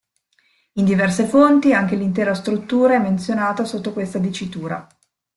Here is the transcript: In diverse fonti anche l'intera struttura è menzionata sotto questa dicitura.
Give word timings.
In 0.79 0.85
diverse 0.85 1.25
fonti 1.27 1.73
anche 1.73 1.95
l'intera 1.95 2.33
struttura 2.33 2.95
è 2.95 2.99
menzionata 2.99 3.65
sotto 3.65 3.93
questa 3.93 4.17
dicitura. 4.17 4.87